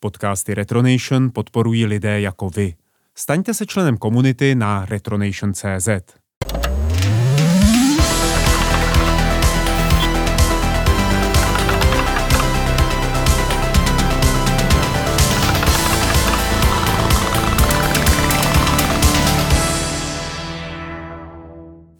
Podcasty 0.00 0.54
Retronation 0.54 1.30
podporují 1.34 1.86
lidé 1.86 2.20
jako 2.20 2.50
vy. 2.50 2.74
Staňte 3.14 3.54
se 3.54 3.66
členem 3.66 3.96
komunity 3.96 4.54
na 4.54 4.84
retronation.cz. 4.84 5.88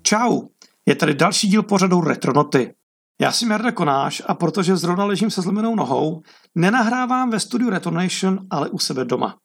Čau, 0.02 0.42
je 0.86 0.94
tady 0.94 1.14
další 1.14 1.48
díl 1.48 1.62
pořadu 1.62 2.00
Retronoty. 2.00 2.77
Já 3.20 3.32
jsem 3.32 3.50
Jarda 3.50 3.72
Konáš 3.72 4.22
a 4.26 4.34
protože 4.34 4.76
zrovna 4.76 5.04
ležím 5.04 5.30
se 5.30 5.42
zlomenou 5.42 5.74
nohou, 5.74 6.22
nenahrávám 6.54 7.30
ve 7.30 7.40
studiu 7.40 7.70
Retronation, 7.70 8.46
ale 8.50 8.68
u 8.68 8.78
sebe 8.78 9.04
doma. 9.04 9.38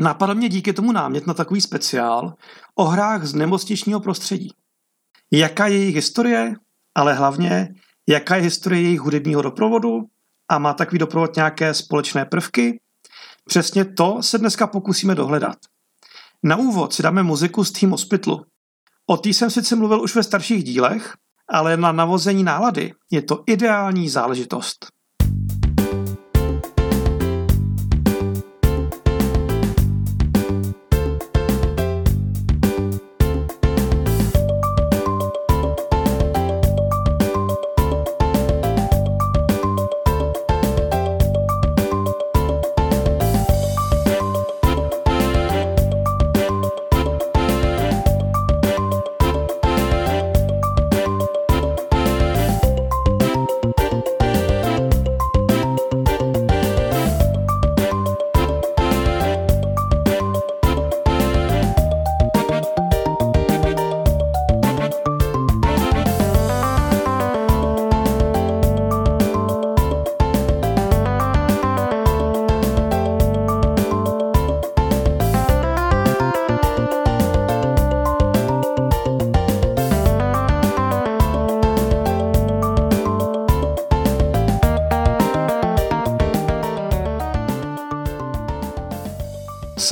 Napadl 0.00 0.34
mě 0.34 0.48
díky 0.48 0.72
tomu 0.72 0.92
námět 0.92 1.26
na 1.26 1.34
takový 1.34 1.60
speciál 1.60 2.34
o 2.74 2.84
hrách 2.84 3.24
z 3.24 3.34
nemocničního 3.34 4.00
prostředí. 4.00 4.48
Jaká 5.32 5.66
je 5.66 5.78
jejich 5.78 5.94
historie, 5.94 6.54
ale 6.94 7.14
hlavně, 7.14 7.68
jaká 8.08 8.36
je 8.36 8.42
historie 8.42 8.82
jejich 8.82 9.00
hudebního 9.00 9.42
doprovodu 9.42 10.00
a 10.48 10.58
má 10.58 10.74
takový 10.74 10.98
doprovod 10.98 11.36
nějaké 11.36 11.74
společné 11.74 12.24
prvky? 12.24 12.80
Přesně 13.44 13.84
to 13.84 14.22
se 14.22 14.38
dneska 14.38 14.66
pokusíme 14.66 15.14
dohledat. 15.14 15.56
Na 16.42 16.56
úvod 16.56 16.92
si 16.92 17.02
dáme 17.02 17.22
muziku 17.22 17.64
z 17.64 17.72
Team 17.72 17.90
Hospitalu. 17.90 18.44
O 19.06 19.16
té 19.16 19.28
jsem 19.28 19.50
sice 19.50 19.76
mluvil 19.76 20.02
už 20.02 20.14
ve 20.14 20.22
starších 20.22 20.64
dílech, 20.64 21.16
ale 21.52 21.76
na 21.76 21.92
navození 21.92 22.44
nálady 22.44 22.92
je 23.10 23.22
to 23.22 23.44
ideální 23.46 24.08
záležitost. 24.08 24.86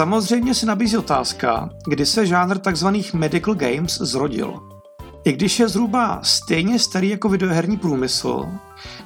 Samozřejmě 0.00 0.54
se 0.54 0.66
nabízí 0.66 0.96
otázka, 0.96 1.70
kdy 1.86 2.06
se 2.06 2.26
žánr 2.26 2.58
tzv. 2.58 2.86
medical 3.14 3.54
games 3.54 3.98
zrodil. 3.98 4.60
I 5.24 5.32
když 5.32 5.60
je 5.60 5.68
zhruba 5.68 6.20
stejně 6.22 6.78
starý 6.78 7.08
jako 7.08 7.28
videoherní 7.28 7.76
průmysl, 7.76 8.48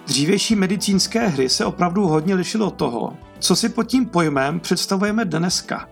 dřívější 0.06 0.56
medicínské 0.56 1.26
hry 1.26 1.48
se 1.48 1.64
opravdu 1.64 2.06
hodně 2.06 2.34
lišily 2.34 2.64
od 2.64 2.74
toho, 2.74 3.16
co 3.38 3.56
si 3.56 3.68
pod 3.68 3.82
tím 3.82 4.06
pojmem 4.06 4.60
představujeme 4.60 5.24
dneska. 5.24 5.88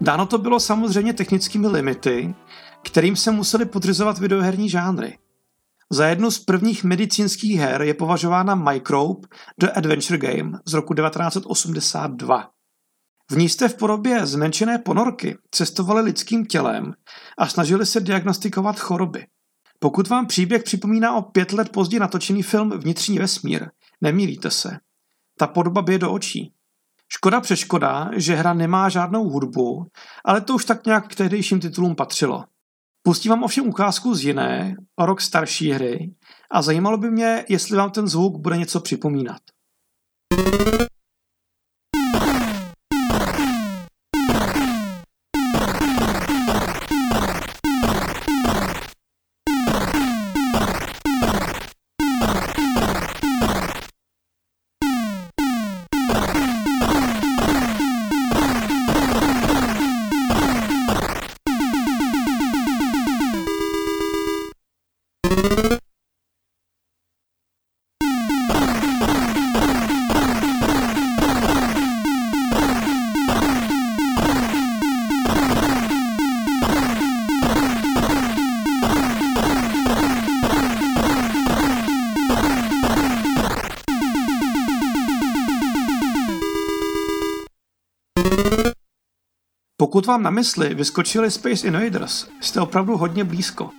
Dáno 0.00 0.26
to 0.26 0.38
bylo 0.38 0.60
samozřejmě 0.60 1.12
technickými 1.12 1.68
limity, 1.68 2.34
kterým 2.84 3.16
se 3.16 3.30
museli 3.30 3.64
podřizovat 3.64 4.18
videoherní 4.18 4.68
žánry. 4.68 5.18
Za 5.90 6.06
jednu 6.06 6.30
z 6.30 6.38
prvních 6.38 6.84
medicínských 6.84 7.58
her 7.58 7.82
je 7.82 7.94
považována 7.94 8.54
Microbe 8.54 9.28
The 9.60 9.68
Adventure 9.74 10.18
Game 10.18 10.58
z 10.66 10.74
roku 10.74 10.94
1982. 10.94 12.55
V 13.30 13.36
ní 13.36 13.48
jste 13.48 13.68
v 13.68 13.76
podobě 13.76 14.26
zmenšené 14.26 14.78
ponorky 14.78 15.38
cestovali 15.50 16.02
lidským 16.02 16.46
tělem 16.46 16.92
a 17.38 17.46
snažili 17.46 17.86
se 17.86 18.00
diagnostikovat 18.00 18.80
choroby. 18.80 19.26
Pokud 19.78 20.08
vám 20.08 20.26
příběh 20.26 20.62
připomíná 20.62 21.16
o 21.16 21.22
pět 21.22 21.52
let 21.52 21.68
později 21.68 22.00
natočený 22.00 22.42
film 22.42 22.70
Vnitřní 22.70 23.18
vesmír, 23.18 23.68
nemýlíte 24.00 24.50
se. 24.50 24.78
Ta 25.38 25.46
podoba 25.46 25.82
bije 25.82 25.98
do 25.98 26.12
očí. 26.12 26.52
Škoda 27.08 27.40
přeškoda, 27.40 28.10
že 28.16 28.34
hra 28.34 28.54
nemá 28.54 28.88
žádnou 28.88 29.28
hudbu, 29.28 29.86
ale 30.24 30.40
to 30.40 30.54
už 30.54 30.64
tak 30.64 30.86
nějak 30.86 31.08
k 31.08 31.14
tehdejším 31.14 31.60
titulům 31.60 31.94
patřilo. 31.94 32.44
Pustím 33.02 33.30
vám 33.30 33.42
ovšem 33.42 33.68
ukázku 33.68 34.14
z 34.14 34.24
jiné, 34.24 34.76
o 34.96 35.06
rok 35.06 35.20
starší 35.20 35.70
hry 35.70 36.14
a 36.50 36.62
zajímalo 36.62 36.98
by 36.98 37.10
mě, 37.10 37.44
jestli 37.48 37.76
vám 37.76 37.90
ten 37.90 38.08
zvuk 38.08 38.40
bude 38.40 38.56
něco 38.56 38.80
připomínat. 38.80 39.40
Pokud 89.96 90.06
vám 90.06 90.22
na 90.22 90.30
mysli 90.30 90.74
vyskočili 90.74 91.30
Space 91.30 91.66
Invaders, 91.66 92.26
jste 92.40 92.60
opravdu 92.60 92.96
hodně 92.96 93.24
blízko. 93.24 93.70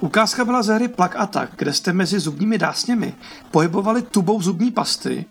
Ukázka 0.00 0.44
byla 0.44 0.62
ze 0.62 0.74
hry 0.74 0.88
Plug 0.88 1.16
Attack, 1.16 1.52
kde 1.56 1.72
jste 1.72 1.92
mezi 1.92 2.20
zubními 2.20 2.58
dásněmi 2.58 3.14
pohybovali 3.50 4.02
tubou 4.02 4.42
zubní 4.42 4.70
pasty 4.70 5.24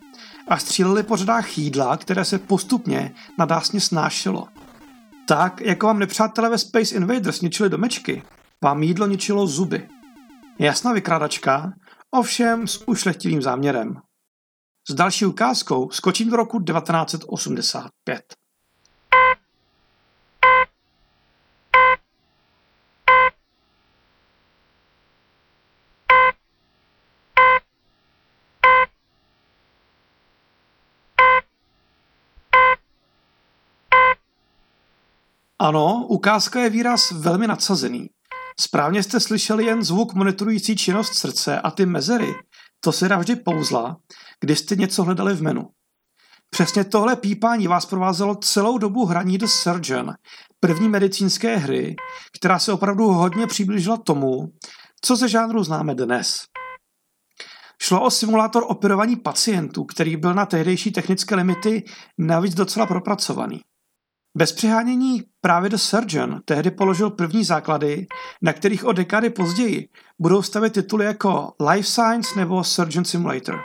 a 0.47 0.57
stříleli 0.57 1.03
po 1.03 1.17
řadách 1.17 1.57
jídla, 1.57 1.97
které 1.97 2.25
se 2.25 2.39
postupně 2.39 3.15
na 3.39 3.45
dásně 3.45 3.81
snášelo. 3.81 4.47
Tak, 5.27 5.61
jako 5.61 5.87
vám 5.87 5.99
nepřátelé 5.99 6.49
ve 6.49 6.57
Space 6.57 6.95
Invaders 6.95 7.41
ničili 7.41 7.69
domečky, 7.69 8.23
vám 8.63 8.83
jídlo 8.83 9.07
ničilo 9.07 9.47
zuby. 9.47 9.89
Jasná 10.59 10.93
vykrádačka, 10.93 11.73
ovšem 12.11 12.67
s 12.67 12.87
ušlechtilým 12.87 13.41
záměrem. 13.41 13.95
S 14.89 14.93
další 14.93 15.25
ukázkou 15.25 15.89
skočím 15.89 16.29
do 16.29 16.35
roku 16.35 16.59
1985. 16.59 18.46
Ano, 35.59 36.05
ukázka 36.09 36.59
je 36.59 36.69
výraz 36.69 37.11
velmi 37.11 37.47
nadsazený. 37.47 38.09
Správně 38.59 39.03
jste 39.03 39.19
slyšeli 39.19 39.65
jen 39.65 39.83
zvuk 39.83 40.13
monitorující 40.13 40.75
činnost 40.75 41.13
srdce 41.13 41.61
a 41.61 41.71
ty 41.71 41.85
mezery. 41.85 42.33
To 42.79 42.91
se 42.91 43.07
dá 43.07 43.17
vždy 43.17 43.35
pouzla, 43.35 43.97
když 44.39 44.59
jste 44.59 44.75
něco 44.75 45.03
hledali 45.03 45.33
v 45.33 45.41
menu. 45.41 45.67
Přesně 46.49 46.83
tohle 46.83 47.15
pípání 47.15 47.67
vás 47.67 47.85
provázelo 47.85 48.35
celou 48.35 48.77
dobu 48.77 49.05
hraní 49.05 49.37
The 49.37 49.45
Surgeon, 49.45 50.13
první 50.59 50.89
medicínské 50.89 51.55
hry, 51.55 51.95
která 52.35 52.59
se 52.59 52.71
opravdu 52.71 53.07
hodně 53.07 53.47
přiblížila 53.47 53.97
tomu, 53.97 54.47
co 55.01 55.15
ze 55.15 55.29
žánru 55.29 55.63
známe 55.63 55.95
dnes. 55.95 56.43
Šlo 57.81 58.03
o 58.03 58.11
simulátor 58.11 58.63
operování 58.67 59.15
pacientů, 59.15 59.83
který 59.83 60.17
byl 60.17 60.33
na 60.33 60.45
tehdejší 60.45 60.91
technické 60.91 61.35
limity 61.35 61.83
navíc 62.17 62.55
docela 62.55 62.85
propracovaný. 62.85 63.61
Bez 64.37 64.51
přehánění 64.51 65.23
právě 65.41 65.69
The 65.69 65.75
Surgeon 65.75 66.41
tehdy 66.45 66.71
položil 66.71 67.09
první 67.09 67.43
základy, 67.43 68.07
na 68.41 68.53
kterých 68.53 68.85
o 68.85 68.91
dekády 68.91 69.29
později 69.29 69.89
budou 70.19 70.41
stavět 70.41 70.73
tituly 70.73 71.05
jako 71.05 71.53
Life 71.71 71.89
Science 71.89 72.39
nebo 72.39 72.63
Surgeon 72.63 73.05
Simulator. 73.05 73.59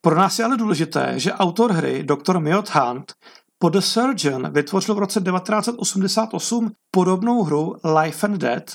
Pro 0.00 0.16
nás 0.16 0.38
je 0.38 0.44
ale 0.44 0.56
důležité, 0.56 1.14
že 1.16 1.32
autor 1.32 1.72
hry, 1.72 2.04
Dr. 2.04 2.38
Miot 2.38 2.70
Hunt, 2.70 3.12
po 3.58 3.68
The 3.68 3.78
Surgeon 3.78 4.52
vytvořil 4.52 4.94
v 4.94 4.98
roce 4.98 5.20
1988 5.20 6.72
podobnou 6.90 7.42
hru 7.42 7.76
Life 8.02 8.26
and 8.26 8.38
Death, 8.38 8.72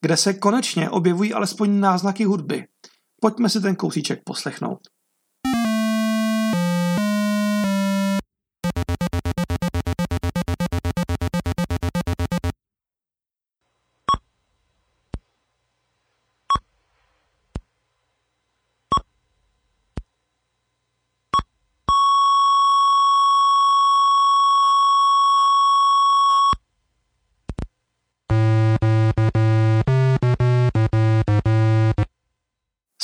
kde 0.00 0.16
se 0.16 0.34
konečně 0.34 0.90
objevují 0.90 1.34
alespoň 1.34 1.80
náznaky 1.80 2.24
hudby. 2.24 2.66
Pojďme 3.20 3.48
si 3.48 3.60
ten 3.60 3.76
kousíček 3.76 4.20
poslechnout. 4.24 4.78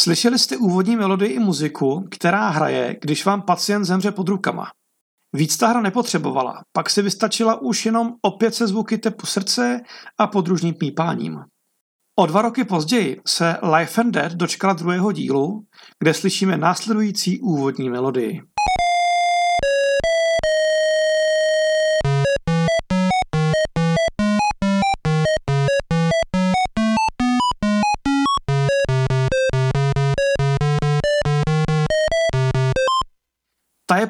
Slyšeli 0.05 0.39
jste 0.39 0.57
úvodní 0.57 0.97
melodii 0.97 1.33
i 1.33 1.39
muziku, 1.39 2.09
která 2.11 2.49
hraje, 2.49 2.97
když 3.01 3.25
vám 3.25 3.43
pacient 3.43 3.85
zemře 3.85 4.13
pod 4.13 4.29
rukama. 4.29 4.67
Víc 5.33 5.57
ta 5.57 5.69
hra 5.69 5.81
nepotřebovala, 5.81 6.63
pak 6.73 6.91
si 6.91 7.03
vystačila 7.03 7.63
už 7.63 7.87
jenom 7.87 8.13
opět 8.23 8.55
se 8.55 8.67
zvuky 8.67 8.99
tepu 8.99 9.27
srdce 9.27 9.81
a 10.19 10.27
podružným 10.27 10.75
pípáním. 10.75 11.41
O 12.19 12.27
dva 12.27 12.43
roky 12.43 12.65
později 12.65 13.21
se 13.27 13.57
Life 13.77 14.01
and 14.01 14.11
Dead 14.11 14.33
dočkala 14.33 14.73
druhého 14.73 15.13
dílu, 15.13 15.65
kde 15.99 16.15
slyšíme 16.15 16.57
následující 16.57 17.41
úvodní 17.41 17.91
melodii. 17.91 18.43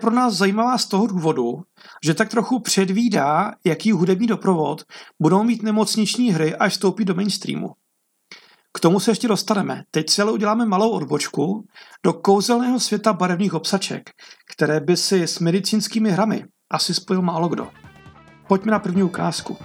Pro 0.04 0.14
nás 0.14 0.34
zajímavá 0.34 0.78
z 0.78 0.86
toho 0.86 1.06
důvodu, 1.06 1.62
že 2.04 2.14
tak 2.14 2.28
trochu 2.28 2.58
předvídá, 2.58 3.52
jaký 3.64 3.92
hudební 3.92 4.26
doprovod 4.26 4.82
budou 5.22 5.42
mít 5.42 5.62
nemocniční 5.62 6.30
hry, 6.30 6.56
až 6.56 6.72
vstoupí 6.72 7.04
do 7.04 7.14
mainstreamu. 7.14 7.70
K 8.76 8.80
tomu 8.80 9.00
se 9.00 9.10
ještě 9.10 9.28
dostaneme. 9.28 9.82
Teď 9.90 10.10
si 10.10 10.22
ale 10.22 10.32
uděláme 10.32 10.66
malou 10.66 10.90
odbočku 10.90 11.64
do 12.04 12.12
kouzelného 12.12 12.80
světa 12.80 13.12
barevných 13.12 13.54
obsaček, 13.54 14.10
které 14.54 14.80
by 14.80 14.96
si 14.96 15.22
s 15.22 15.38
medicínskými 15.38 16.10
hrami 16.10 16.44
asi 16.70 16.94
spojil 16.94 17.22
málo 17.22 17.48
kdo. 17.48 17.68
Pojďme 18.48 18.72
na 18.72 18.78
první 18.78 19.02
ukázku. 19.02 19.56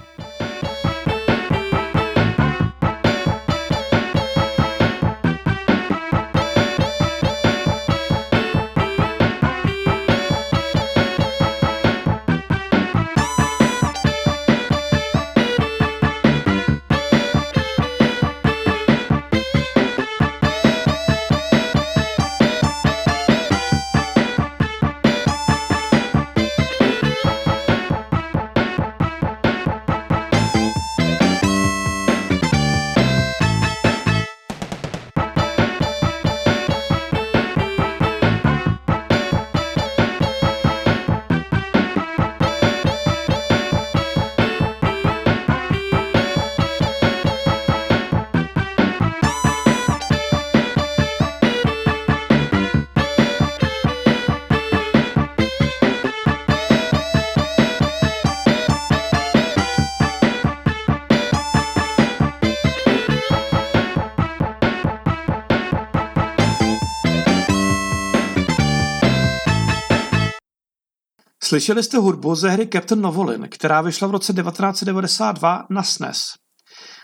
Slyšeli 71.50 71.82
jste 71.82 71.98
hudbu 71.98 72.34
ze 72.34 72.50
hry 72.50 72.68
Captain 72.72 73.00
Novolin, 73.00 73.48
která 73.50 73.80
vyšla 73.82 74.08
v 74.08 74.10
roce 74.10 74.32
1992 74.32 75.66
na 75.70 75.82
SNES. 75.82 76.34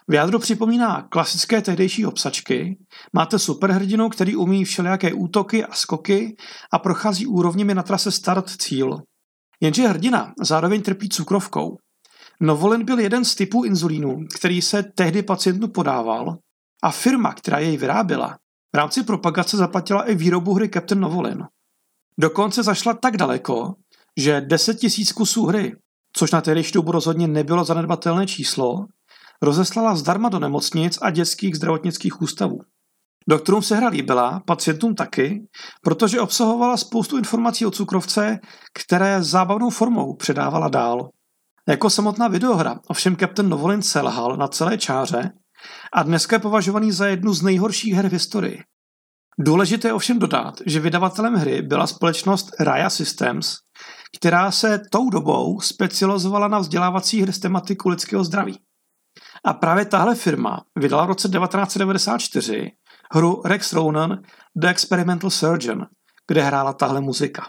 V 0.08 0.14
jádru 0.14 0.38
připomíná 0.38 1.08
klasické 1.10 1.62
tehdejší 1.62 2.06
obsačky. 2.06 2.78
Máte 3.12 3.38
superhrdinu, 3.38 4.08
který 4.08 4.36
umí 4.36 4.64
všelijaké 4.64 5.12
útoky 5.12 5.64
a 5.64 5.74
skoky 5.74 6.36
a 6.72 6.78
prochází 6.78 7.26
úrovněmi 7.26 7.74
na 7.74 7.82
trase 7.82 8.10
start-cíl. 8.10 8.96
Jenže 9.60 9.88
hrdina 9.88 10.32
zároveň 10.42 10.82
trpí 10.82 11.08
cukrovkou. 11.08 11.76
Novolin 12.40 12.84
byl 12.84 12.98
jeden 12.98 13.24
z 13.24 13.34
typů 13.34 13.64
inzulínu, 13.64 14.18
který 14.38 14.62
se 14.62 14.82
tehdy 14.82 15.22
pacientu 15.22 15.68
podával 15.68 16.36
a 16.82 16.90
firma, 16.90 17.34
která 17.34 17.58
jej 17.58 17.76
vyráběla, 17.76 18.38
v 18.74 18.76
rámci 18.76 19.02
propagace 19.02 19.56
zaplatila 19.56 20.02
i 20.02 20.14
výrobu 20.14 20.54
hry 20.54 20.68
Captain 20.68 21.00
Novolin. 21.00 21.44
Dokonce 22.20 22.62
zašla 22.62 22.94
tak 22.94 23.16
daleko, 23.16 23.74
že 24.16 24.40
10 24.40 24.74
tisíc 24.74 25.12
kusů 25.12 25.46
hry, 25.46 25.76
což 26.12 26.30
na 26.30 26.40
tehdejší 26.40 26.72
dobu 26.72 26.92
rozhodně 26.92 27.28
nebylo 27.28 27.64
zanedbatelné 27.64 28.26
číslo, 28.26 28.86
rozeslala 29.42 29.96
zdarma 29.96 30.28
do 30.28 30.38
nemocnic 30.38 30.98
a 31.02 31.10
dětských 31.10 31.56
zdravotnických 31.56 32.22
ústavů. 32.22 32.58
Doktorům 33.28 33.62
se 33.62 33.76
hra 33.76 33.88
líbila, 33.88 34.42
pacientům 34.46 34.94
taky, 34.94 35.46
protože 35.82 36.20
obsahovala 36.20 36.76
spoustu 36.76 37.18
informací 37.18 37.66
o 37.66 37.70
cukrovce, 37.70 38.38
které 38.72 39.22
zábavnou 39.22 39.70
formou 39.70 40.16
předávala 40.16 40.68
dál. 40.68 41.10
Jako 41.68 41.90
samotná 41.90 42.28
videohra 42.28 42.80
ovšem 42.88 43.16
Captain 43.16 43.48
Novolin 43.48 43.82
selhal 43.82 44.36
na 44.36 44.48
celé 44.48 44.78
čáře 44.78 45.30
a 45.92 46.02
dneska 46.02 46.36
je 46.36 46.40
považovaný 46.40 46.92
za 46.92 47.06
jednu 47.06 47.34
z 47.34 47.42
nejhorších 47.42 47.94
her 47.94 48.08
v 48.08 48.12
historii. 48.12 48.58
Důležité 49.38 49.88
je 49.88 49.92
ovšem 49.92 50.18
dodat, 50.18 50.54
že 50.66 50.80
vydavatelem 50.80 51.34
hry 51.34 51.62
byla 51.62 51.86
společnost 51.86 52.50
Raya 52.60 52.90
Systems, 52.90 53.56
která 54.16 54.50
se 54.50 54.80
tou 54.90 55.10
dobou 55.10 55.60
specializovala 55.60 56.48
na 56.48 56.58
vzdělávací 56.58 57.24
tematiku 57.38 57.88
lidského 57.88 58.24
zdraví. 58.24 58.60
A 59.44 59.52
právě 59.52 59.84
tahle 59.84 60.14
firma 60.14 60.64
vydala 60.76 61.04
v 61.04 61.08
roce 61.08 61.28
1994 61.28 62.72
hru 63.12 63.42
Rex 63.44 63.72
Ronan 63.72 64.22
The 64.56 64.68
Experimental 64.68 65.30
Surgeon, 65.30 65.86
kde 66.26 66.42
hrála 66.42 66.72
tahle 66.72 67.00
muzika. 67.00 67.46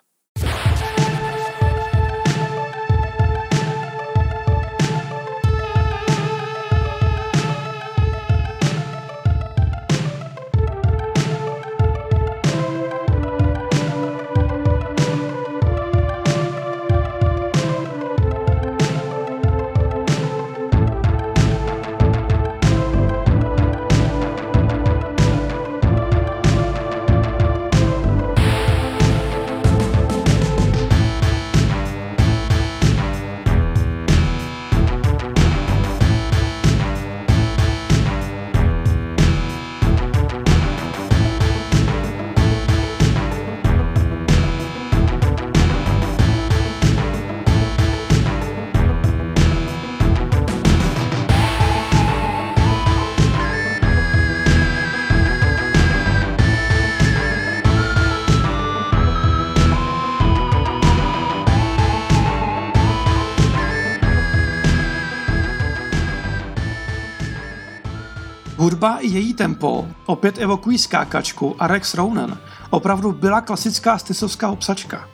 Hudba 68.77 68.97
i 68.97 69.07
její 69.07 69.33
tempo 69.33 69.87
opět 70.05 70.37
evokují 70.37 70.77
skákačku 70.77 71.55
a 71.59 71.67
Rex 71.67 71.93
Ronan 71.93 72.37
opravdu 72.69 73.11
byla 73.11 73.41
klasická 73.41 73.97
stysovská 73.97 74.49
obsačka. 74.49 75.09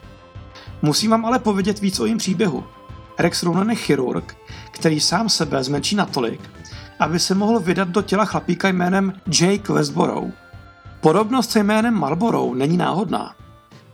Musím 0.82 1.10
vám 1.10 1.26
ale 1.26 1.38
povědět 1.38 1.80
víc 1.80 2.00
o 2.00 2.04
jejím 2.04 2.18
příběhu. 2.18 2.64
Rex 3.18 3.42
Ronan 3.42 3.70
je 3.70 3.76
chirurg, 3.76 4.36
který 4.70 5.00
sám 5.00 5.28
sebe 5.28 5.64
zmenší 5.64 5.96
natolik, 5.96 6.40
aby 6.98 7.18
se 7.18 7.34
mohl 7.34 7.60
vydat 7.60 7.88
do 7.88 8.02
těla 8.02 8.24
chlapíka 8.24 8.68
jménem 8.68 9.12
Jake 9.40 9.72
Westborough. 9.72 10.32
Podobnost 11.00 11.50
se 11.50 11.62
jménem 11.62 11.94
Marlborough 11.94 12.56
není 12.56 12.76
náhodná. 12.76 13.34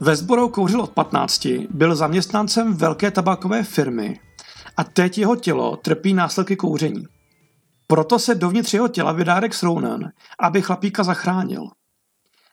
Westborough 0.00 0.52
kouřil 0.52 0.80
od 0.80 0.90
15, 0.90 1.46
byl 1.70 1.96
zaměstnancem 1.96 2.74
velké 2.74 3.10
tabákové 3.10 3.62
firmy 3.62 4.20
a 4.76 4.84
teď 4.84 5.18
jeho 5.18 5.36
tělo 5.36 5.76
trpí 5.76 6.14
následky 6.14 6.56
kouření. 6.56 7.06
Proto 7.90 8.18
se 8.18 8.34
dovnitř 8.34 8.74
jeho 8.74 8.88
těla 8.88 9.12
vydá 9.12 9.40
Rex 9.40 9.62
Ronan, 9.62 10.04
aby 10.40 10.62
chlapíka 10.62 11.02
zachránil. 11.04 11.62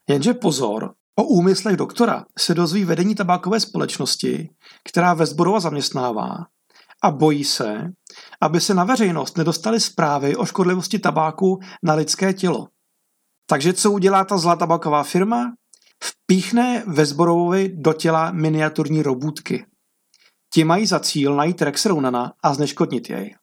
Jenže 0.10 0.34
pozor, 0.34 0.94
o 1.16 1.24
úmyslech 1.24 1.76
doktora 1.76 2.26
se 2.40 2.54
dozví 2.54 2.86
vedení 2.86 3.16
tabákové 3.16 3.60
společnosti, 3.60 4.50
která 4.90 5.14
Westborova 5.14 5.60
zaměstnává 5.60 6.46
a 7.04 7.12
bojí 7.12 7.44
se, 7.44 7.92
aby 8.42 8.62
se 8.62 8.74
na 8.74 8.84
veřejnost 8.84 9.38
nedostaly 9.38 9.80
zprávy 9.80 10.36
o 10.36 10.46
škodlivosti 10.46 11.00
tabáku 11.00 11.60
na 11.84 11.94
lidské 11.94 12.34
tělo. 12.34 12.68
Takže 13.50 13.74
co 13.74 13.92
udělá 13.92 14.24
ta 14.24 14.38
zlá 14.38 14.56
tabáková 14.56 15.04
firma? 15.04 15.54
Vpíchne 16.04 16.84
Westborovovi 16.88 17.70
do 17.76 17.94
těla 17.94 18.32
miniaturní 18.32 19.02
robůtky. 19.02 19.66
Ti 20.54 20.64
mají 20.64 20.86
za 20.86 21.00
cíl 21.00 21.36
najít 21.36 21.62
Rex 21.62 21.86
Ronana 21.86 22.34
a 22.44 22.54
zneškodnit 22.54 23.10
jej. 23.10 23.36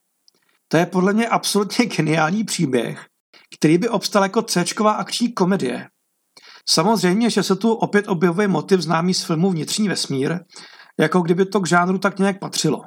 To 0.75 0.78
je 0.78 0.87
podle 0.87 1.12
mě 1.12 1.28
absolutně 1.28 1.87
geniální 1.97 2.45
příběh, 2.45 3.07
který 3.59 3.78
by 3.78 3.88
obstal 3.88 4.23
jako 4.23 4.43
c 4.43 4.64
akční 4.87 5.33
komedie. 5.33 5.88
Samozřejmě, 6.69 7.31
že 7.31 7.43
se 7.43 7.57
tu 7.57 7.73
opět 7.73 8.09
objevuje 8.09 8.49
motiv 8.49 8.81
známý 8.81 9.14
z 9.14 9.25
filmu 9.25 9.50
Vnitřní 9.50 9.88
vesmír, 9.88 10.38
jako 11.00 11.21
kdyby 11.21 11.47
to 11.47 11.61
k 11.61 11.69
žánru 11.69 11.99
tak 11.99 12.19
nějak 12.19 12.38
patřilo. 12.38 12.83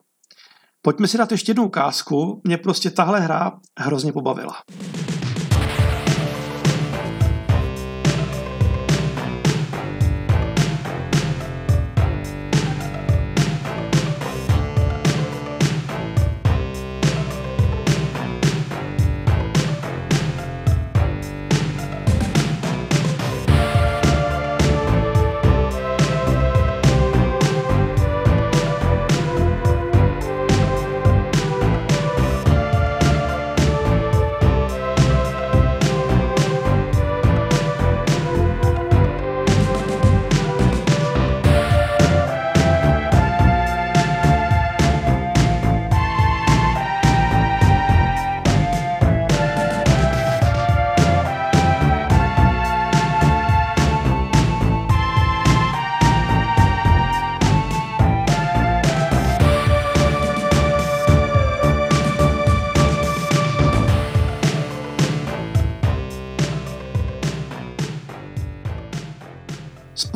Pojďme 0.82 1.08
si 1.08 1.18
dát 1.18 1.32
ještě 1.32 1.50
jednu 1.50 1.66
ukázku, 1.66 2.42
mě 2.44 2.58
prostě 2.58 2.92
tahle 2.92 3.20
hra 3.20 3.52
hrozně 3.80 4.14
pobavila. 4.14 4.56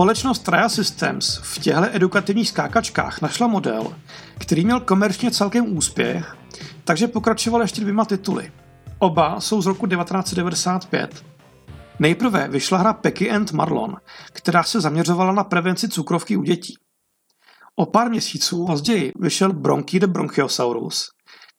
Společnost 0.01 0.39
Traja 0.39 0.69
Systems 0.69 1.39
v 1.43 1.59
těchto 1.59 1.83
edukativních 1.91 2.49
skákačkách 2.49 3.21
našla 3.21 3.47
model, 3.47 3.95
který 4.37 4.65
měl 4.65 4.79
komerčně 4.79 5.31
celkem 5.31 5.77
úspěch, 5.77 6.35
takže 6.83 7.07
pokračoval 7.07 7.61
ještě 7.61 7.81
dvěma 7.81 8.05
tituly. 8.05 8.51
Oba 8.99 9.39
jsou 9.39 9.61
z 9.61 9.65
roku 9.65 9.87
1995. 9.87 11.25
Nejprve 11.99 12.47
vyšla 12.47 12.77
hra 12.77 12.93
Pecky 12.93 13.31
and 13.31 13.51
Marlon, 13.51 13.95
která 14.33 14.63
se 14.63 14.81
zaměřovala 14.81 15.31
na 15.31 15.43
prevenci 15.43 15.89
cukrovky 15.89 16.37
u 16.37 16.43
dětí. 16.43 16.73
O 17.75 17.85
pár 17.85 18.09
měsíců 18.09 18.65
později 18.65 19.11
vyšel 19.19 19.53
Bronchi 19.53 19.99
the 19.99 20.07
Bronchiosaurus, 20.07 21.09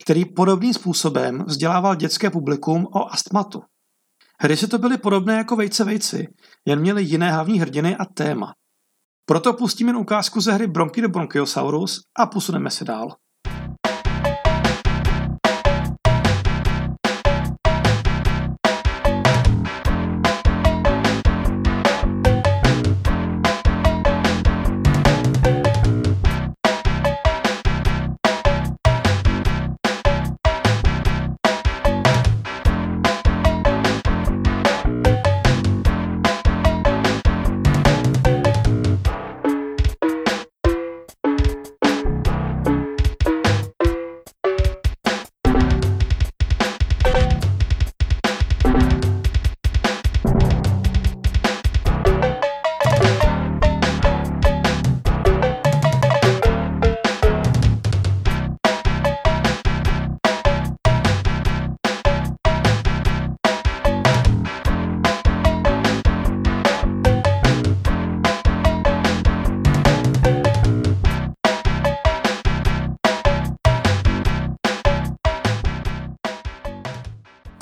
který 0.05 0.25
podobným 0.25 0.75
způsobem 0.75 1.45
vzdělával 1.47 1.95
dětské 1.95 2.31
publikum 2.31 2.87
o 2.93 3.13
astmatu. 3.13 3.63
Hry 4.45 4.57
si 4.57 4.69
to 4.69 4.79
byly 4.79 4.99
podobné 4.99 5.35
jako 5.37 5.57
Vejce 5.57 5.85
Vejci, 5.85 6.29
jen 6.65 6.81
měly 6.81 7.03
jiné 7.03 7.33
hlavní 7.33 7.61
hrdiny 7.61 7.97
a 7.97 8.05
téma. 8.05 8.53
Proto 9.25 9.53
pustíme 9.53 9.89
jen 9.89 9.97
ukázku 9.97 10.41
ze 10.41 10.53
hry 10.53 10.67
Bronky 10.67 11.01
the 11.01 11.09
Bronchiosaurus 11.09 12.01
a 12.19 12.27
posuneme 12.27 12.71
se 12.71 12.85
dál. 12.85 13.09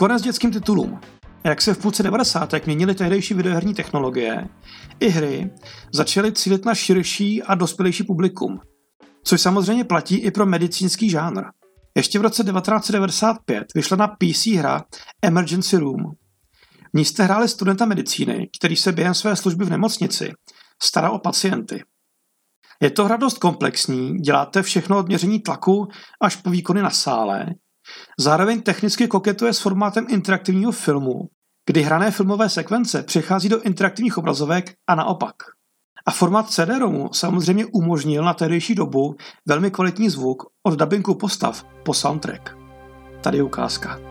Konec 0.00 0.22
dětským 0.22 0.50
titulům. 0.50 1.00
Jak 1.44 1.62
se 1.62 1.74
v 1.74 1.78
půlce 1.78 2.02
90. 2.02 2.66
měnily 2.66 2.94
tehdejší 2.94 3.34
videoherní 3.34 3.74
technologie, 3.74 4.48
i 5.00 5.08
hry 5.08 5.50
začaly 5.94 6.32
cílit 6.32 6.64
na 6.64 6.74
širší 6.74 7.42
a 7.42 7.54
dospělejší 7.54 8.04
publikum, 8.04 8.60
což 9.24 9.40
samozřejmě 9.40 9.84
platí 9.84 10.16
i 10.16 10.30
pro 10.30 10.46
medicínský 10.46 11.10
žánr. 11.10 11.42
Ještě 11.96 12.18
v 12.18 12.22
roce 12.22 12.44
1995 12.44 13.66
vyšla 13.74 13.96
na 13.96 14.08
PC 14.08 14.46
hra 14.46 14.84
Emergency 15.22 15.76
Room. 15.76 16.02
V 16.94 16.98
ní 16.98 17.04
jste 17.04 17.22
hráli 17.22 17.48
studenta 17.48 17.84
medicíny, 17.84 18.48
který 18.58 18.76
se 18.76 18.92
během 18.92 19.14
své 19.14 19.36
služby 19.36 19.64
v 19.64 19.70
nemocnici 19.70 20.32
stará 20.82 21.10
o 21.10 21.18
pacienty. 21.18 21.84
Je 22.82 22.90
to 22.90 23.04
hra 23.04 23.16
dost 23.16 23.38
komplexní, 23.38 24.18
děláte 24.18 24.62
všechno 24.62 24.98
od 24.98 25.08
měření 25.08 25.40
tlaku 25.40 25.88
až 26.20 26.36
po 26.36 26.50
výkony 26.50 26.82
na 26.82 26.90
sále, 26.90 27.46
Zároveň 28.18 28.62
technicky 28.62 29.08
koketuje 29.08 29.52
s 29.52 29.60
formátem 29.60 30.06
interaktivního 30.08 30.72
filmu, 30.72 31.28
kdy 31.66 31.82
hrané 31.82 32.10
filmové 32.10 32.48
sekvence 32.48 33.02
přechází 33.02 33.48
do 33.48 33.62
interaktivních 33.62 34.18
obrazovek 34.18 34.72
a 34.88 34.94
naopak. 34.94 35.34
A 36.06 36.10
formát 36.10 36.50
CD-ROMu 36.50 37.08
samozřejmě 37.12 37.66
umožnil 37.66 38.24
na 38.24 38.34
tehdejší 38.34 38.74
dobu 38.74 39.14
velmi 39.48 39.70
kvalitní 39.70 40.10
zvuk 40.10 40.42
od 40.66 40.78
dubbingu 40.78 41.14
postav 41.14 41.64
po 41.84 41.94
soundtrack. 41.94 42.56
Tady 43.20 43.36
je 43.36 43.42
ukázka. 43.42 44.09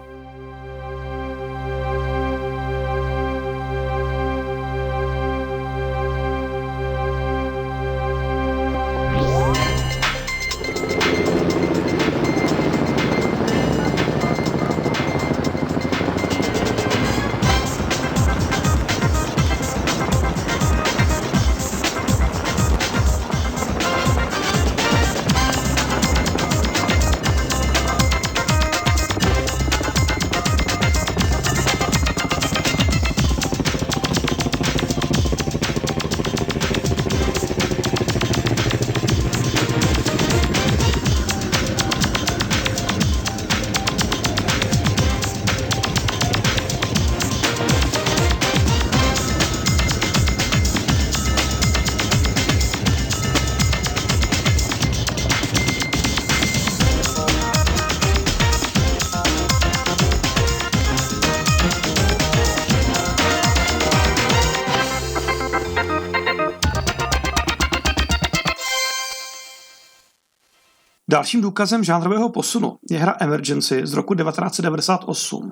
Dalším 71.11 71.41
důkazem 71.41 71.83
žánrového 71.83 72.29
posunu 72.29 72.77
je 72.89 72.99
hra 72.99 73.15
Emergency 73.19 73.81
z 73.83 73.93
roku 73.93 74.15
1998. 74.15 75.51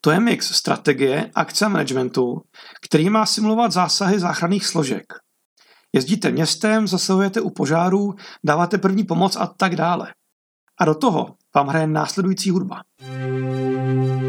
To 0.00 0.10
je 0.10 0.20
mix 0.20 0.52
strategie, 0.52 1.30
akce 1.34 1.66
a 1.66 1.68
managementu, 1.68 2.40
který 2.84 3.10
má 3.10 3.26
simulovat 3.26 3.72
zásahy 3.72 4.18
záchranných 4.18 4.66
složek. 4.66 5.04
Jezdíte 5.92 6.30
městem, 6.30 6.86
zasahujete 6.86 7.40
u 7.40 7.50
požárů, 7.50 8.14
dáváte 8.44 8.78
první 8.78 9.04
pomoc 9.04 9.36
a 9.36 9.46
tak 9.46 9.76
dále. 9.76 10.12
A 10.80 10.84
do 10.84 10.94
toho 10.94 11.34
vám 11.54 11.66
hraje 11.66 11.86
následující 11.86 12.50
hudba. 12.50 12.82
To 12.98 13.04
je 13.04 14.23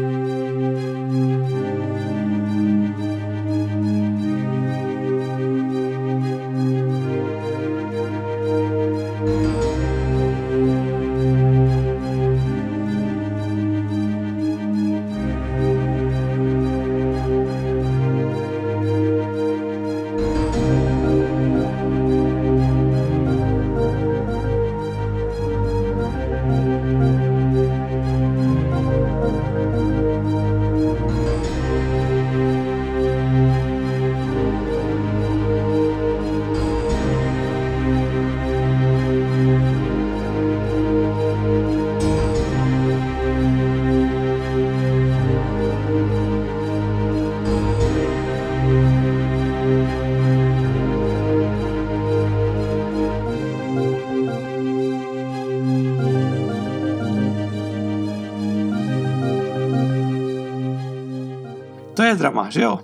drama, 62.36 62.50
že 62.50 62.62
jo? 62.62 62.80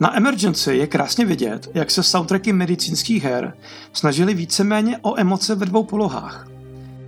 Na 0.00 0.16
Emergency 0.16 0.74
je 0.74 0.86
krásně 0.86 1.26
vidět, 1.26 1.68
jak 1.74 1.90
se 1.90 2.02
soundtracky 2.02 2.52
medicínských 2.52 3.24
her 3.24 3.56
snažili 3.92 4.34
víceméně 4.34 4.98
o 5.02 5.20
emoce 5.20 5.54
ve 5.54 5.66
dvou 5.66 5.84
polohách. 5.84 6.48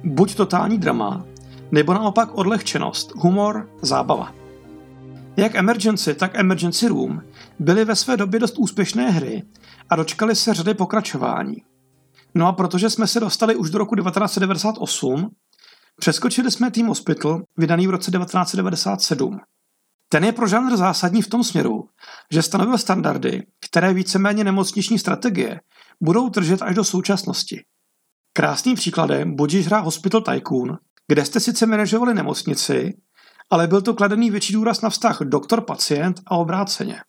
Buď 0.04 0.34
totální 0.34 0.78
drama, 0.78 1.24
nebo 1.72 1.94
naopak 1.94 2.28
odlehčenost, 2.34 3.14
humor, 3.14 3.68
zábava. 3.82 4.32
Jak 5.36 5.54
Emergency, 5.54 6.14
tak 6.14 6.38
Emergency 6.38 6.88
Room 6.88 7.22
byly 7.58 7.84
ve 7.84 7.96
své 7.96 8.16
době 8.16 8.40
dost 8.40 8.58
úspěšné 8.58 9.10
hry 9.10 9.42
a 9.90 9.96
dočkali 9.96 10.36
se 10.36 10.54
řady 10.54 10.74
pokračování. 10.74 11.56
No 12.34 12.46
a 12.46 12.52
protože 12.52 12.90
jsme 12.90 13.06
se 13.06 13.20
dostali 13.20 13.56
už 13.56 13.70
do 13.70 13.78
roku 13.78 13.96
1998, 13.96 15.30
přeskočili 16.00 16.50
jsme 16.50 16.70
Team 16.70 16.86
Hospital, 16.88 17.42
vydaný 17.56 17.86
v 17.86 17.90
roce 17.90 18.10
1997. 18.10 19.40
Ten 20.12 20.24
je 20.24 20.32
pro 20.32 20.46
žánr 20.46 20.76
zásadní 20.76 21.22
v 21.22 21.28
tom 21.28 21.44
směru, 21.44 21.88
že 22.32 22.42
stanovil 22.42 22.78
standardy, 22.78 23.46
které 23.60 23.94
víceméně 23.94 24.44
nemocniční 24.44 24.98
strategie 24.98 25.60
budou 26.00 26.28
držet 26.28 26.62
až 26.62 26.74
do 26.74 26.84
současnosti. 26.84 27.64
Krásným 28.32 28.76
příkladem 28.76 29.36
budíš 29.36 29.66
hra 29.66 29.78
Hospital 29.78 30.20
Tycoon, 30.20 30.78
kde 31.08 31.24
jste 31.24 31.40
sice 31.40 31.66
manažovali 31.66 32.14
nemocnici, 32.14 32.92
ale 33.50 33.66
byl 33.66 33.82
to 33.82 33.94
kladený 33.94 34.30
větší 34.30 34.52
důraz 34.52 34.80
na 34.80 34.90
vztah 34.90 35.20
doktor-pacient 35.20 36.20
a 36.26 36.36
obráceně. 36.36 37.00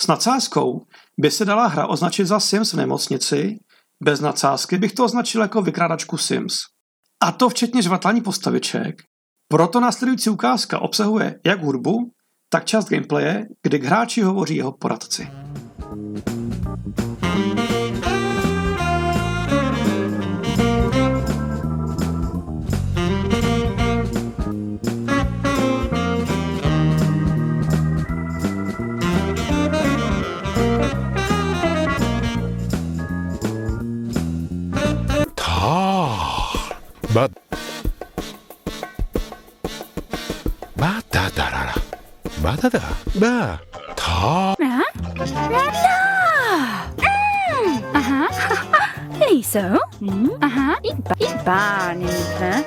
S 0.00 0.06
nadsázkou 0.06 0.86
by 1.18 1.30
se 1.30 1.44
dala 1.44 1.66
hra 1.66 1.86
označit 1.86 2.26
za 2.26 2.40
Sims 2.40 2.72
v 2.72 2.76
nemocnici, 2.76 3.58
bez 4.02 4.20
nadsázky 4.20 4.78
bych 4.78 4.92
to 4.92 5.04
označil 5.04 5.40
jako 5.40 5.62
vykrádačku 5.62 6.16
Sims. 6.16 6.54
A 7.22 7.32
to 7.32 7.48
včetně 7.48 7.82
žvatlání 7.82 8.20
postaviček. 8.20 9.02
Proto 9.48 9.80
následující 9.80 10.30
ukázka 10.30 10.78
obsahuje 10.78 11.40
jak 11.46 11.62
hudbu, 11.62 12.12
tak 12.52 12.64
část 12.64 12.88
gameplaye, 12.88 13.46
kdy 13.62 13.78
k 13.78 13.84
hráči 13.84 14.22
hovoří 14.22 14.56
jeho 14.56 14.72
poradci. 14.72 15.28
Ba. 43.22 43.54
Ta. 43.94 44.58
Mm. 44.58 44.82
Aha. 47.94 48.26
Liso. 49.30 49.78
Mm. 50.02 50.42
Aha. 50.42 50.74
Iba. 50.82 51.14
Iba. 51.22 51.62
Nipa. 51.94 52.66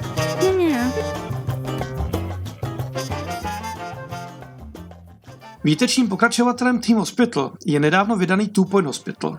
Výtečným 5.60 6.08
pokračovatelem 6.08 6.80
Team 6.80 7.04
Hospital 7.04 7.60
je 7.60 7.76
nedávno 7.76 8.16
vydaný 8.16 8.48
Two 8.48 8.64
Point 8.64 8.88
Hospital. 8.88 9.36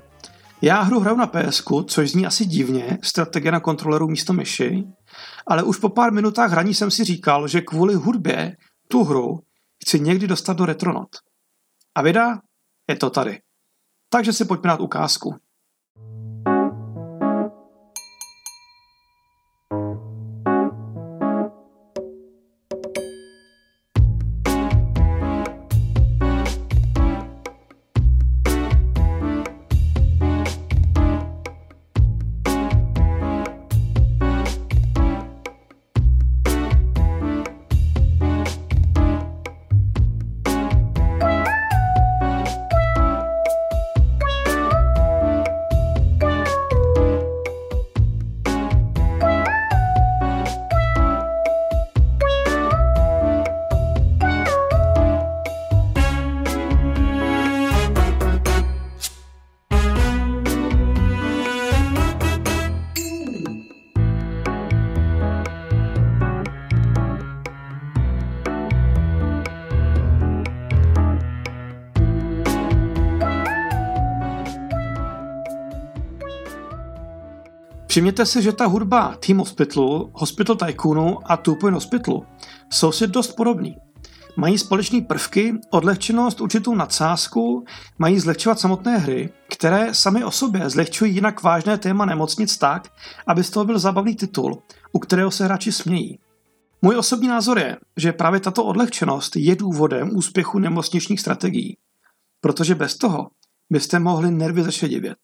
Já 0.61 0.83
hru 0.83 1.01
hraju 1.01 1.17
na 1.17 1.27
ps 1.27 1.63
což 1.87 2.11
zní 2.11 2.27
asi 2.27 2.45
divně, 2.45 2.99
strategie 3.03 3.53
na 3.53 3.61
kontroleru 3.61 4.09
místo 4.09 4.33
myši, 4.33 4.85
ale 5.47 5.63
už 5.63 5.79
po 5.79 5.89
pár 5.89 6.13
minutách 6.13 6.51
hraní 6.51 6.75
jsem 6.75 6.91
si 6.91 7.05
říkal, 7.05 7.49
že 7.49 7.61
kvůli 7.61 7.95
hudbě 7.95 8.57
tu 8.89 9.05
hru 9.05 9.46
chci 9.83 10.01
někdy 10.01 10.27
dostat 10.27 10.53
do 10.53 10.67
Retronot. 10.67 11.09
A 11.95 12.03
vida 12.03 12.41
je 12.89 12.97
to 12.97 13.11
tady. 13.11 13.41
Takže 14.09 14.33
si 14.33 14.45
pojďme 14.45 14.69
dát 14.69 14.81
ukázku. 14.81 15.37
Všimněte 77.97 78.27
si, 78.27 78.43
že 78.43 78.53
ta 78.53 78.67
hudba 78.67 79.17
Team 79.27 79.39
Hospitalu, 79.39 80.11
Hospital 80.15 80.57
Tycoonu 80.57 81.19
a 81.25 81.37
Two 81.37 81.55
Point 81.61 81.75
Hospitalu 81.75 82.27
jsou 82.73 82.93
si 82.93 83.07
dost 83.07 83.33
podobný. 83.33 83.77
Mají 84.37 84.59
společné 84.59 85.01
prvky, 85.01 85.55
odlehčenost, 85.71 86.41
určitou 86.41 86.75
nadsázku, 86.75 87.65
mají 87.99 88.21
zlehčovat 88.21 88.61
samotné 88.61 88.99
hry, 88.99 89.33
které 89.49 89.95
sami 89.95 90.25
o 90.25 90.31
sobě 90.31 90.71
zlehčují 90.71 91.15
jinak 91.15 91.43
vážné 91.43 91.79
téma 91.79 92.05
nemocnic 92.05 92.57
tak, 92.57 92.89
aby 93.27 93.45
z 93.45 93.51
toho 93.51 93.65
byl 93.65 93.79
zábavný 93.79 94.15
titul, 94.15 94.63
u 94.93 94.99
kterého 94.99 95.31
se 95.31 95.45
hráči 95.45 95.73
smějí. 95.73 96.19
Můj 96.83 96.97
osobní 96.97 97.29
názor 97.29 97.59
je, 97.59 97.77
že 97.97 98.13
právě 98.13 98.41
tato 98.41 98.65
odlehčenost 98.65 99.37
je 99.37 99.57
důvodem 99.57 100.11
úspěchu 100.17 100.59
nemocničních 100.59 101.21
strategií, 101.21 101.77
protože 102.41 102.75
bez 102.75 102.97
toho 102.97 103.31
byste 103.71 103.99
mohli 103.99 104.31
nervy 104.31 104.63
zašedivět. 104.63 105.19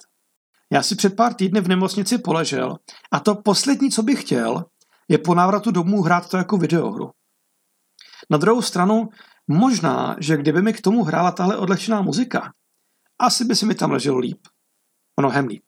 Já 0.73 0.83
si 0.83 0.97
před 0.97 1.17
pár 1.17 1.35
týdny 1.35 1.61
v 1.61 1.69
nemocnici 1.69 2.19
poležel 2.19 2.77
a 3.13 3.21
to 3.21 3.35
poslední, 3.35 3.91
co 3.91 4.03
bych 4.03 4.21
chtěl, 4.21 4.65
je 5.09 5.19
po 5.19 5.35
návratu 5.35 5.71
domů 5.71 6.03
hrát 6.03 6.29
to 6.29 6.37
jako 6.37 6.57
videohru. 6.57 7.11
Na 8.31 8.39
druhou 8.39 8.63
stranu, 8.63 9.09
možná, 9.49 10.17
že 10.19 10.37
kdyby 10.37 10.63
mi 10.63 10.73
k 10.73 10.81
tomu 10.81 11.05
hrála 11.05 11.33
tahle 11.33 11.57
odlehčená 11.57 12.03
muzika, 12.03 12.53
asi 13.19 13.45
by 13.45 13.57
se 13.57 13.67
mi 13.67 13.75
tam 13.75 13.91
leželo 13.91 14.19
líp. 14.19 14.47
Mnohem 15.21 15.47
líp. 15.47 15.65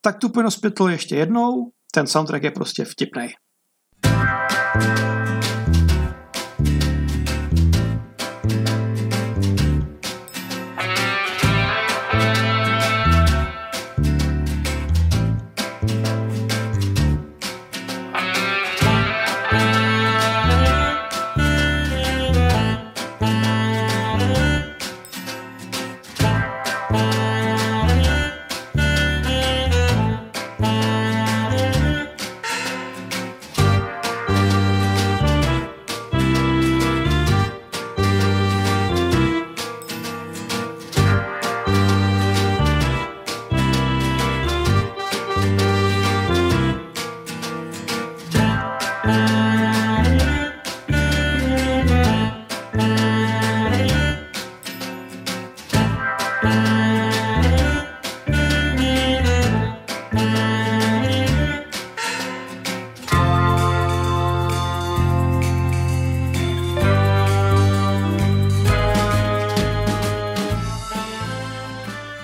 Tak 0.00 0.18
tu 0.18 0.28
pojďme 0.28 0.50
zpět 0.50 0.74
ještě 0.88 1.16
jednou, 1.16 1.70
ten 1.92 2.06
soundtrack 2.06 2.44
je 2.44 2.50
prostě 2.50 2.84
vtipný. 2.84 3.28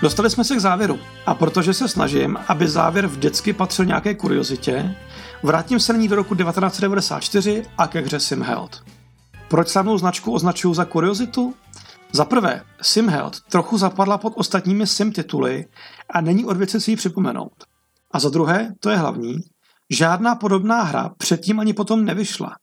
Dostali 0.08 0.30
jsme 0.30 0.44
se 0.44 0.56
k 0.56 0.60
závěru 0.60 0.98
a 1.26 1.34
protože 1.34 1.74
se 1.74 1.88
snažím, 1.88 2.38
aby 2.48 2.68
závěr 2.68 3.06
vždycky 3.06 3.52
patřil 3.52 3.84
nějaké 3.84 4.14
kuriozitě, 4.14 4.94
vrátím 5.42 5.80
se 5.80 5.98
ní 5.98 6.08
do 6.08 6.16
roku 6.16 6.34
1994 6.34 7.62
a 7.78 7.86
ke 7.86 8.00
hře 8.00 8.20
Simheld. 8.20 8.82
Proč 9.48 9.68
samou 9.68 9.98
značku 9.98 10.32
označuju 10.32 10.74
za 10.74 10.84
kuriozitu? 10.84 11.54
Za 12.12 12.24
prvé, 12.24 12.64
Simheld 12.82 13.40
trochu 13.40 13.78
zapadla 13.78 14.18
pod 14.18 14.32
ostatními 14.36 14.86
Sim 14.86 15.12
tituly 15.12 15.66
a 16.10 16.20
není 16.20 16.44
od 16.44 16.56
věci 16.56 16.80
si 16.80 16.90
ji 16.90 16.96
připomenout. 16.96 17.64
A 18.10 18.20
za 18.20 18.28
druhé, 18.28 18.74
to 18.80 18.90
je 18.90 18.96
hlavní, 18.96 19.36
žádná 19.90 20.34
podobná 20.34 20.82
hra 20.82 21.08
předtím 21.18 21.60
ani 21.60 21.72
potom 21.72 22.04
nevyšla. 22.04 22.56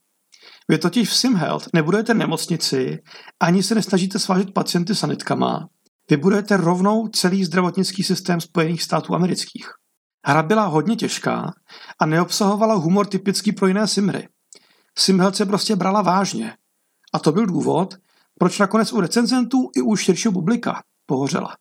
Vy 0.70 0.78
totiž 0.78 1.10
v 1.10 1.16
Simheld 1.16 1.68
nebudete 1.74 2.14
nemocnici, 2.14 3.00
ani 3.40 3.64
se 3.64 3.76
nesnažíte 3.76 4.20
svážet 4.20 4.54
pacienty 4.54 4.96
sanitkama, 4.96 5.68
vybudujete 6.10 6.58
rovnou 6.58 7.08
celý 7.08 7.46
zdravotnický 7.46 8.04
systém 8.04 8.42
Spojených 8.42 8.84
států 8.84 9.16
amerických. 9.16 9.68
Hra 10.26 10.44
byla 10.44 10.66
hodně 10.66 10.96
těžká 10.96 11.54
a 12.00 12.06
neobsahovala 12.06 12.76
humor 12.76 13.06
typický 13.06 13.52
pro 13.52 13.68
jiné 13.68 13.88
simry. 13.88 14.28
Simheld 14.98 15.36
se 15.36 15.46
prostě 15.46 15.76
brala 15.76 16.02
vážně. 16.02 16.54
A 17.14 17.20
to 17.20 17.32
byl 17.32 17.46
důvod, 17.46 17.96
proč 18.40 18.60
nakonec 18.60 18.94
u 18.94 19.02
recenzentů 19.02 19.70
i 19.76 19.82
u 19.82 19.96
širšího 19.96 20.32
publika 20.32 20.84
pohořela. 21.06 21.56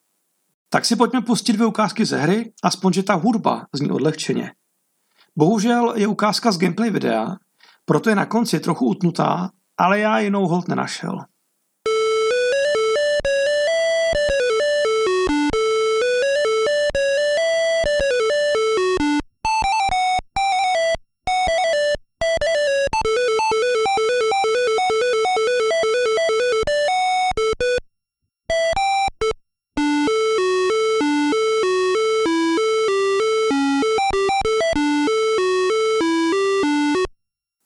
Tak 0.68 0.84
si 0.84 0.96
pojďme 0.96 1.20
pustit 1.20 1.52
dvě 1.52 1.66
ukázky 1.66 2.04
ze 2.04 2.18
hry, 2.18 2.52
aspoň 2.62 2.92
že 2.92 3.02
ta 3.02 3.14
hudba 3.14 3.66
zní 3.72 3.90
odlehčeně. 3.90 4.52
Bohužel 5.36 5.94
je 5.96 6.06
ukázka 6.06 6.52
z 6.52 6.58
gameplay 6.58 6.90
videa, 6.90 7.36
proto 7.84 8.10
je 8.10 8.16
na 8.16 8.26
konci 8.26 8.60
trochu 8.60 8.86
utnutá, 8.86 9.50
ale 9.78 9.98
já 9.98 10.18
jinou 10.18 10.46
hold 10.46 10.68
nenašel. 10.68 11.18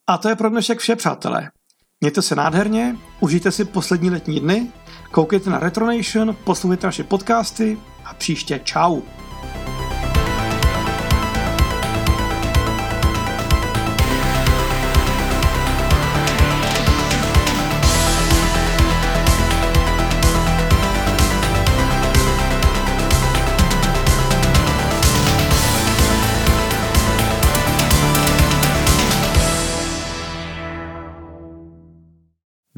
A 0.09 0.19
to 0.19 0.29
je 0.29 0.37
pro 0.37 0.51
dnešek 0.51 0.79
vše, 0.79 0.97
přátelé. 0.97 1.51
Mějte 2.01 2.23
se 2.23 2.35
nádherně, 2.35 2.97
užijte 3.21 3.53
si 3.53 3.65
poslední 3.65 4.11
letní 4.11 4.41
dny, 4.41 4.73
koukejte 5.11 5.51
na 5.51 5.59
Retronation, 5.59 6.37
poslouchejte 6.45 6.87
naše 6.87 7.05
podcasty 7.05 7.79
a 8.05 8.15
příště 8.15 8.61
čau. 8.65 9.01